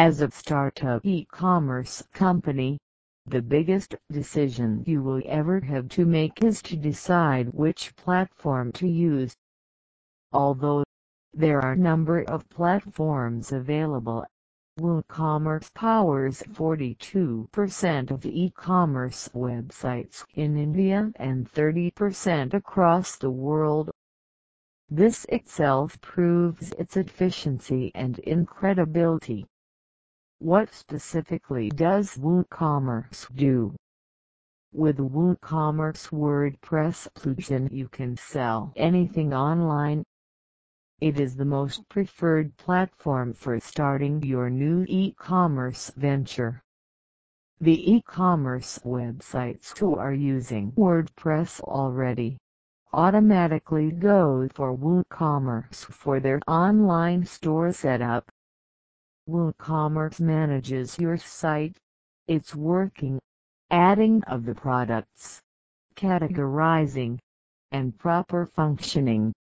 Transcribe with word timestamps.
As 0.00 0.20
a 0.20 0.30
startup 0.30 1.04
e-commerce 1.04 2.04
company, 2.12 2.78
the 3.26 3.42
biggest 3.42 3.96
decision 4.12 4.84
you 4.86 5.02
will 5.02 5.20
ever 5.26 5.58
have 5.58 5.88
to 5.88 6.06
make 6.06 6.40
is 6.40 6.62
to 6.62 6.76
decide 6.76 7.52
which 7.52 7.96
platform 7.96 8.70
to 8.74 8.86
use. 8.86 9.34
Although 10.32 10.84
there 11.34 11.60
are 11.60 11.72
a 11.72 11.76
number 11.76 12.22
of 12.22 12.48
platforms 12.48 13.50
available, 13.50 14.24
WooCommerce 14.78 15.74
powers 15.74 16.44
42% 16.44 18.10
of 18.12 18.24
e-commerce 18.24 19.28
websites 19.34 20.24
in 20.32 20.56
India 20.56 21.10
and 21.16 21.50
30% 21.52 22.54
across 22.54 23.16
the 23.16 23.32
world. 23.32 23.90
This 24.88 25.26
itself 25.28 26.00
proves 26.00 26.70
its 26.78 26.96
efficiency 26.96 27.90
and 27.96 28.20
incredibility. 28.20 29.44
What 30.40 30.72
specifically 30.72 31.68
does 31.68 32.16
WooCommerce 32.16 33.34
do? 33.34 33.74
With 34.72 34.98
WooCommerce 34.98 36.10
WordPress 36.10 37.08
plugin 37.14 37.72
you 37.72 37.88
can 37.88 38.16
sell 38.16 38.72
anything 38.76 39.34
online. 39.34 40.04
It 41.00 41.18
is 41.18 41.34
the 41.34 41.44
most 41.44 41.88
preferred 41.88 42.56
platform 42.56 43.32
for 43.34 43.58
starting 43.58 44.22
your 44.22 44.48
new 44.48 44.84
e-commerce 44.86 45.90
venture. 45.96 46.62
The 47.60 47.94
e-commerce 47.94 48.78
websites 48.84 49.76
who 49.76 49.96
are 49.96 50.14
using 50.14 50.70
WordPress 50.72 51.60
already 51.62 52.38
automatically 52.92 53.90
go 53.90 54.48
for 54.54 54.72
WooCommerce 54.76 55.84
for 55.86 56.20
their 56.20 56.40
online 56.46 57.24
store 57.24 57.72
setup. 57.72 58.30
WooCommerce 59.28 60.20
manages 60.20 60.98
your 60.98 61.18
site, 61.18 61.76
its 62.26 62.54
working, 62.54 63.20
adding 63.70 64.24
of 64.24 64.46
the 64.46 64.54
products, 64.54 65.42
categorizing, 65.94 67.18
and 67.70 67.98
proper 67.98 68.46
functioning. 68.46 69.34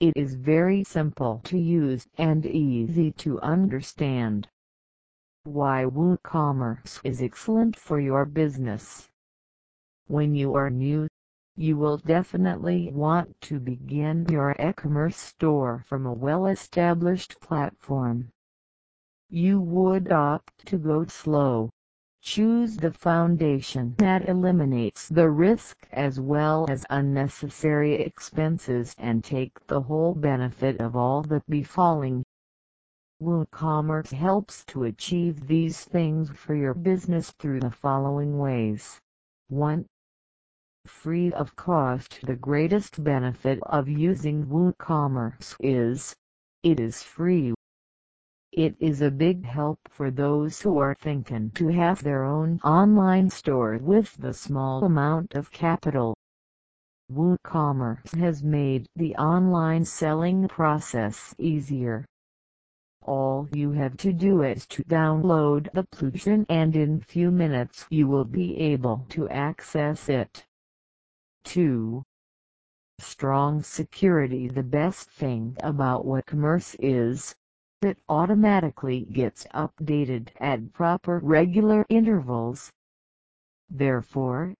It 0.00 0.14
is 0.16 0.34
very 0.34 0.82
simple 0.82 1.40
to 1.44 1.56
use 1.56 2.08
and 2.18 2.44
easy 2.44 3.12
to 3.12 3.38
understand. 3.40 4.48
Why 5.44 5.84
WooCommerce 5.84 7.00
is 7.04 7.22
excellent 7.22 7.76
for 7.76 8.00
your 8.00 8.24
business. 8.24 9.08
When 10.08 10.34
you 10.34 10.56
are 10.56 10.70
new, 10.70 11.06
you 11.54 11.76
will 11.76 11.98
definitely 11.98 12.90
want 12.92 13.40
to 13.42 13.60
begin 13.60 14.26
your 14.28 14.56
e-commerce 14.58 15.18
store 15.18 15.84
from 15.86 16.04
a 16.04 16.12
well-established 16.12 17.40
platform 17.40 18.32
you 19.30 19.60
would 19.60 20.10
opt 20.10 20.66
to 20.66 20.78
go 20.78 21.04
slow. 21.04 21.68
Choose 22.22 22.76
the 22.76 22.92
foundation 22.92 23.94
that 23.98 24.28
eliminates 24.28 25.08
the 25.08 25.28
risk 25.28 25.86
as 25.92 26.18
well 26.18 26.66
as 26.68 26.86
unnecessary 26.88 27.94
expenses 27.94 28.94
and 28.98 29.22
take 29.22 29.66
the 29.66 29.82
whole 29.82 30.14
benefit 30.14 30.80
of 30.80 30.96
all 30.96 31.22
that 31.22 31.46
befalling. 31.46 32.24
WooCommerce 33.22 34.12
helps 34.12 34.64
to 34.66 34.84
achieve 34.84 35.46
these 35.46 35.84
things 35.84 36.30
for 36.30 36.54
your 36.54 36.72
business 36.72 37.30
through 37.32 37.60
the 37.60 37.70
following 37.70 38.38
ways. 38.38 38.98
1. 39.48 39.84
Free 40.86 41.32
of 41.32 41.54
cost 41.54 42.20
The 42.22 42.36
greatest 42.36 43.02
benefit 43.04 43.58
of 43.64 43.88
using 43.88 44.46
WooCommerce 44.46 45.54
is, 45.60 46.14
it 46.62 46.80
is 46.80 47.02
free. 47.02 47.54
It 48.52 48.76
is 48.80 49.02
a 49.02 49.10
big 49.10 49.44
help 49.44 49.78
for 49.90 50.10
those 50.10 50.62
who 50.62 50.78
are 50.78 50.94
thinking 50.94 51.50
to 51.50 51.68
have 51.68 52.02
their 52.02 52.24
own 52.24 52.58
online 52.64 53.28
store 53.28 53.76
with 53.76 54.16
the 54.16 54.32
small 54.32 54.82
amount 54.84 55.34
of 55.34 55.52
capital. 55.52 56.16
WooCommerce 57.12 58.14
has 58.18 58.42
made 58.42 58.88
the 58.96 59.14
online 59.16 59.84
selling 59.84 60.48
process 60.48 61.34
easier. 61.38 62.06
All 63.02 63.48
you 63.52 63.72
have 63.72 63.96
to 63.98 64.12
do 64.12 64.42
is 64.42 64.66
to 64.68 64.82
download 64.84 65.70
the 65.72 65.84
plugin 65.84 66.46
and 66.48 66.74
in 66.74 67.00
few 67.00 67.30
minutes 67.30 67.86
you 67.90 68.08
will 68.08 68.24
be 68.24 68.58
able 68.58 69.04
to 69.10 69.28
access 69.28 70.08
it. 70.08 70.46
2. 71.44 72.02
Strong 72.98 73.62
security 73.62 74.48
The 74.48 74.62
best 74.62 75.10
thing 75.10 75.56
about 75.62 76.06
WooCommerce 76.06 76.76
is, 76.78 77.34
it 77.80 77.96
automatically 78.08 79.04
gets 79.12 79.46
updated 79.54 80.28
at 80.40 80.72
proper 80.72 81.20
regular 81.22 81.86
intervals. 81.88 82.72
Therefore, 83.70 84.52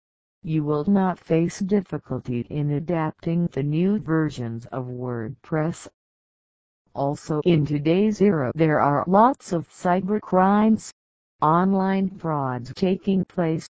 you 0.44 0.62
will 0.62 0.84
not 0.84 1.18
face 1.18 1.58
difficulty 1.58 2.46
in 2.48 2.70
adapting 2.70 3.48
the 3.48 3.62
new 3.64 3.98
versions 3.98 4.66
of 4.66 4.86
WordPress. 4.86 5.88
Also 6.94 7.40
in 7.44 7.66
today's 7.66 8.20
era 8.20 8.52
there 8.54 8.78
are 8.78 9.04
lots 9.08 9.52
of 9.52 9.68
cybercrimes, 9.68 10.92
online 11.42 12.10
frauds 12.10 12.72
taking 12.74 13.24
place. 13.24 13.68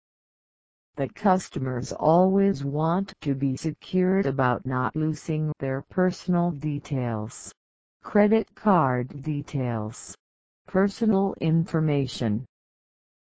The 0.96 1.08
customers 1.08 1.90
always 1.92 2.64
want 2.64 3.14
to 3.22 3.34
be 3.34 3.56
secured 3.56 4.26
about 4.26 4.66
not 4.66 4.94
losing 4.94 5.54
their 5.58 5.80
personal 5.88 6.50
details 6.50 7.54
credit 8.02 8.54
card 8.54 9.22
details, 9.22 10.16
personal 10.66 11.34
information. 11.40 12.46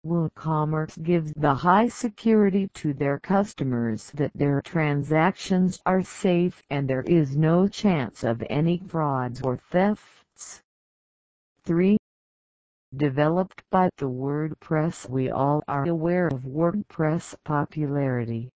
WooCommerce 0.05 1.01
gives 1.03 1.33
the 1.33 1.53
high 1.53 1.89
security 1.89 2.69
to 2.75 2.93
their 2.93 3.19
customers 3.19 4.11
that 4.11 4.31
their 4.33 4.61
transactions 4.61 5.81
are 5.85 6.01
safe 6.01 6.63
and 6.69 6.89
there 6.89 7.01
is 7.01 7.35
no 7.35 7.67
chance 7.67 8.23
of 8.23 8.41
any 8.49 8.77
frauds 8.77 9.41
or 9.41 9.57
thefts. 9.57 10.61
3. 11.65 11.97
Developed 12.95 13.61
by 13.69 13.89
the 13.97 14.09
WordPress 14.09 15.09
We 15.09 15.29
all 15.29 15.61
are 15.67 15.87
aware 15.87 16.27
of 16.27 16.43
WordPress 16.43 17.35
popularity. 17.43 18.49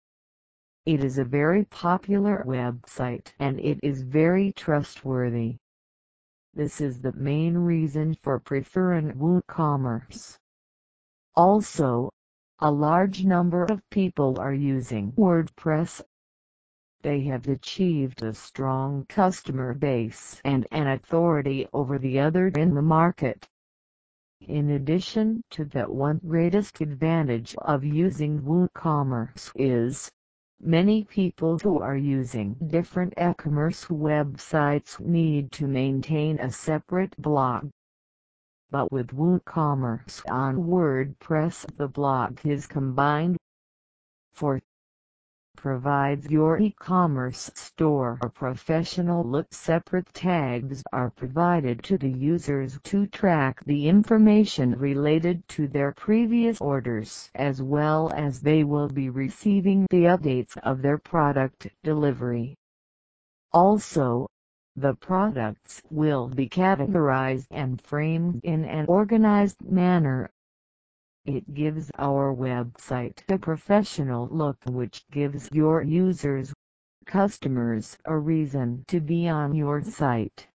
It 0.85 1.03
is 1.03 1.19
a 1.19 1.25
very 1.25 1.65
popular 1.65 2.45
website 2.47 3.33
and 3.39 3.59
it 3.61 3.81
is 3.83 4.03
very 4.03 4.53
trustworthy. 4.53 5.57
This 6.53 6.81
is 6.81 7.01
the 7.01 7.13
main 7.13 7.57
reason 7.57 8.15
for 8.23 8.41
preferring 8.41 9.13
WooCommerce. 9.13 10.37
Also, 11.37 12.11
a 12.59 12.71
large 12.71 13.25
number 13.25 13.65
of 13.65 13.89
people 13.89 14.39
are 14.41 14.53
using 14.53 15.13
WordPress. 15.13 16.03
They 17.03 17.23
have 17.23 17.47
achieved 17.47 18.23
a 18.23 18.35
strong 18.35 19.07
customer 19.07 19.75
base 19.75 20.41
and 20.45 20.67
an 20.73 20.89
authority 20.89 21.69
over 21.73 21.99
the 21.99 22.19
other 22.19 22.49
in 22.49 22.75
the 22.75 22.83
market. 22.83 23.49
In 24.41 24.71
addition 24.71 25.45
to 25.51 25.65
that 25.67 25.91
one 25.91 26.19
greatest 26.27 26.81
advantage 26.81 27.55
of 27.59 27.85
using 27.85 28.41
WooCommerce 28.43 29.53
is, 29.55 30.11
Many 30.63 31.05
people 31.05 31.59
who 31.59 31.81
are 31.81 31.97
using 31.97 32.55
different 32.67 33.15
e-commerce 33.19 33.87
websites 33.87 35.01
need 35.01 35.53
to 35.53 35.67
maintain 35.67 36.39
a 36.39 36.51
separate 36.51 37.17
blog. 37.17 37.71
But 38.71 38.93
with 38.93 39.09
WooCommerce 39.09 40.31
on 40.31 40.65
WordPress 40.65 41.77
the 41.79 41.89
blog 41.89 42.45
is 42.45 42.67
combined. 42.67 43.39
For 44.33 44.61
provides 45.57 46.31
your 46.31 46.59
e-commerce 46.59 47.51
store 47.55 48.19
a 48.23 48.29
professional 48.29 49.23
look. 49.23 49.47
Separate 49.53 50.07
tags 50.15 50.83
are 50.93 51.11
provided 51.11 51.83
to 51.83 51.99
the 51.99 52.09
users 52.11 52.79
to 52.85 53.07
track 53.07 53.63
the 53.65 53.89
information 53.89 54.79
related 54.79 55.47
to 55.49 55.69
their 55.69 55.93
previous 55.93 56.61
orders 56.61 57.31
as 57.35 57.63
well 57.63 58.11
as 58.15 58.41
they 58.41 58.65
will 58.65 58.89
be 58.89 59.11
receiving 59.11 59.87
the 59.91 60.05
updates 60.05 60.57
of 60.59 60.83
their 60.83 60.99
product 60.99 61.69
delivery. 61.83 62.57
Also, 63.53 64.29
the 64.77 64.95
products 64.95 65.83
will 65.91 66.29
be 66.29 66.49
categorized 66.49 67.47
and 67.51 67.83
framed 67.83 68.41
in 68.45 68.65
an 68.65 68.87
organized 68.87 69.61
manner 69.63 70.31
it 71.25 71.55
gives 71.55 71.91
our 71.99 72.35
website 72.35 73.23
a 73.29 73.39
professional 73.39 74.29
look 74.29 74.57
which 74.67 75.05
gives 75.11 75.49
your 75.53 75.83
users, 75.83 76.53
customers 77.07 77.99
a 78.07 78.19
reason 78.19 78.85
to 78.89 79.01
be 79.01 79.29
on 79.29 79.55
your 79.55 79.83
site. 79.83 80.49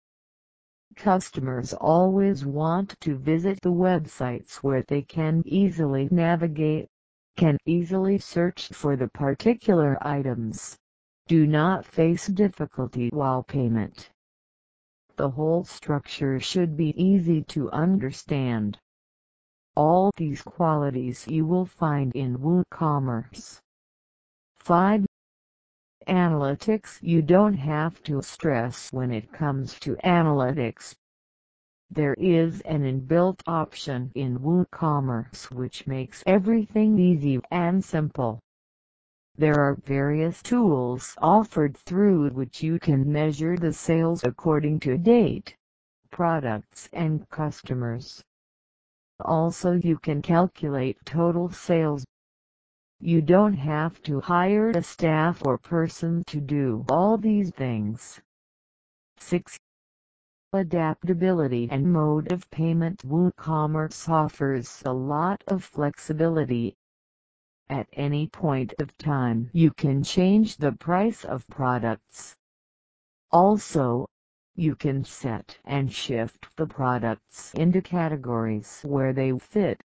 Customers 0.95 1.73
always 1.73 2.45
want 2.45 2.99
to 3.01 3.15
visit 3.17 3.59
the 3.61 3.71
websites 3.71 4.57
where 4.57 4.83
they 4.83 5.01
can 5.01 5.43
easily 5.45 6.07
navigate, 6.11 6.87
can 7.37 7.57
easily 7.65 8.17
search 8.17 8.69
for 8.69 8.95
the 8.95 9.07
particular 9.09 9.97
items, 10.01 10.77
do 11.27 11.47
not 11.47 11.85
face 11.85 12.27
difficulty 12.27 13.09
while 13.09 13.43
payment 13.43 14.09
The 15.15 15.29
whole 15.29 15.63
structure 15.63 16.39
should 16.39 16.75
be 16.75 16.89
easy 17.01 17.43
to 17.43 17.71
understand. 17.71 18.79
All 19.75 20.11
these 20.17 20.43
qualities 20.43 21.27
you 21.27 21.47
will 21.47 21.65
find 21.65 22.15
in 22.15 22.37
WooCommerce. 22.37 23.59
5. 24.57 25.05
Analytics 26.07 26.99
You 27.01 27.23
don't 27.23 27.55
have 27.55 28.03
to 28.03 28.21
stress 28.21 28.93
when 28.93 29.11
it 29.11 29.33
comes 29.33 29.79
to 29.79 29.95
analytics. 30.03 30.93
There 31.89 32.13
is 32.13 32.61
an 32.61 32.83
inbuilt 32.83 33.41
option 33.47 34.11
in 34.13 34.37
WooCommerce 34.37 35.49
which 35.49 35.87
makes 35.87 36.21
everything 36.27 36.99
easy 36.99 37.41
and 37.49 37.83
simple. 37.83 38.39
There 39.35 39.59
are 39.59 39.73
various 39.73 40.43
tools 40.43 41.15
offered 41.17 41.75
through 41.77 42.29
which 42.29 42.61
you 42.61 42.77
can 42.77 43.11
measure 43.11 43.57
the 43.57 43.73
sales 43.73 44.23
according 44.23 44.81
to 44.81 44.99
date, 44.99 45.55
products 46.11 46.89
and 46.93 47.27
customers. 47.29 48.23
Also 49.19 49.73
you 49.73 49.97
can 49.97 50.21
calculate 50.21 50.97
total 51.05 51.49
sales. 51.49 52.05
You 52.99 53.21
don't 53.21 53.53
have 53.53 54.01
to 54.03 54.21
hire 54.21 54.69
a 54.69 54.81
staff 54.83 55.45
or 55.45 55.57
person 55.57 56.23
to 56.27 56.39
do 56.39 56.85
all 56.89 57.17
these 57.17 57.51
things. 57.51 58.21
6. 59.17 59.57
Adaptability 60.53 61.67
and 61.71 61.91
mode 61.91 62.31
of 62.31 62.49
payment 62.49 62.99
WooCommerce 62.99 64.07
offers 64.07 64.83
a 64.85 64.93
lot 64.93 65.43
of 65.47 65.63
flexibility 65.63 66.75
at 67.69 67.87
any 67.93 68.27
point 68.27 68.73
of 68.79 68.95
time 68.97 69.49
you 69.53 69.71
can 69.71 70.03
change 70.03 70.57
the 70.57 70.71
price 70.73 71.23
of 71.23 71.47
products. 71.47 72.35
Also, 73.31 74.05
you 74.55 74.75
can 74.75 75.03
set 75.03 75.57
and 75.65 75.91
shift 75.91 76.47
the 76.55 76.67
products 76.67 77.53
into 77.53 77.81
categories 77.81 78.81
where 78.83 79.13
they 79.13 79.37
fit. 79.39 79.81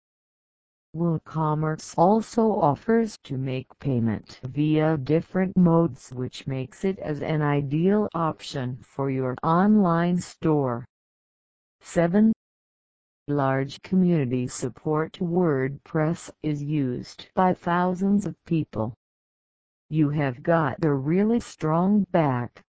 WooCommerce 0.96 1.94
also 1.96 2.52
offers 2.52 3.18
to 3.24 3.36
make 3.36 3.78
payment 3.78 4.40
via 4.42 4.96
different 4.96 5.56
modes 5.56 6.12
which 6.12 6.46
makes 6.46 6.84
it 6.84 6.98
as 6.98 7.20
an 7.20 7.42
ideal 7.42 8.08
option 8.14 8.78
for 8.82 9.10
your 9.10 9.36
online 9.42 10.18
store. 10.18 10.84
7 11.80 12.32
large 13.28 13.82
community 13.82 14.46
support 14.46 15.12
WordPress 15.20 16.30
is 16.42 16.62
used 16.62 17.28
by 17.34 17.52
thousands 17.52 18.24
of 18.24 18.34
people. 18.46 18.94
You 19.90 20.08
have 20.10 20.42
got 20.42 20.82
a 20.82 20.92
really 20.92 21.40
strong 21.40 22.04
back. 22.10 22.62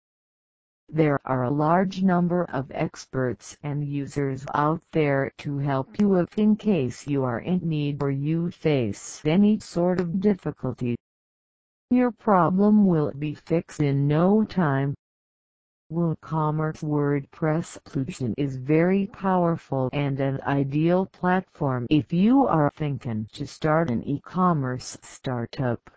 There 0.91 1.19
are 1.24 1.44
a 1.44 1.51
large 1.51 2.01
number 2.01 2.45
of 2.45 2.71
experts 2.71 3.56
and 3.62 3.86
users 3.88 4.44
out 4.56 4.81
there 4.91 5.31
to 5.38 5.59
help 5.59 6.00
you 6.00 6.15
if 6.15 6.36
in 6.36 6.56
case 6.56 7.06
you 7.06 7.24
are 7.24 7.39
in 7.39 7.59
need 7.59 8.01
or 8.01 8.09
you 8.09 8.50
face 8.50 9.21
any 9.24 9.59
sort 9.59 10.00
of 10.00 10.19
difficulty. 10.19 10.95
Your 11.91 12.09
problem 12.09 12.88
will 12.88 13.12
be 13.12 13.36
fixed 13.36 13.81
in 13.81 14.07
no 14.07 14.44
time. 14.44 14.95
WooCommerce 15.91 16.83
WordPress 16.83 17.77
solution 17.88 18.33
is 18.35 18.57
very 18.57 19.06
powerful 19.06 19.89
and 19.94 20.19
an 20.19 20.42
ideal 20.42 21.06
platform 21.06 21.85
if 21.92 22.12
you 22.12 22.47
are 22.47 22.71
thinking 22.75 23.27
to 23.33 23.45
start 23.45 23.92
an 23.92 24.03
e-commerce 24.03 24.97
startup. 25.03 25.92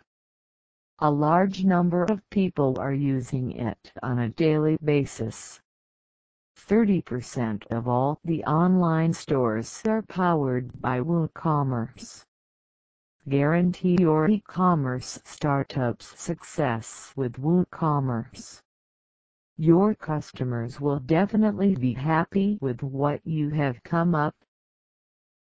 A 1.04 1.10
large 1.10 1.64
number 1.64 2.04
of 2.04 2.30
people 2.30 2.78
are 2.78 2.92
using 2.92 3.50
it 3.50 3.92
on 4.04 4.20
a 4.20 4.28
daily 4.28 4.78
basis. 4.84 5.60
30% 6.56 7.66
of 7.72 7.88
all 7.88 8.20
the 8.24 8.44
online 8.44 9.12
stores 9.12 9.82
are 9.84 10.02
powered 10.02 10.80
by 10.80 11.00
WooCommerce. 11.00 12.24
Guarantee 13.28 13.96
your 13.98 14.28
e-commerce 14.28 15.18
startup's 15.24 16.16
success 16.20 17.12
with 17.16 17.32
WooCommerce. 17.32 18.62
Your 19.56 19.96
customers 19.96 20.80
will 20.80 21.00
definitely 21.00 21.74
be 21.74 21.94
happy 21.94 22.58
with 22.60 22.80
what 22.80 23.26
you 23.26 23.50
have 23.50 23.82
come 23.82 24.14
up 24.14 24.36